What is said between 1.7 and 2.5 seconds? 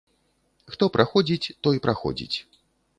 праходзіць.